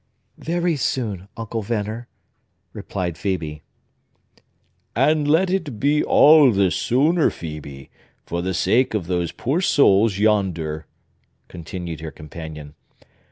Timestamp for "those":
9.05-9.31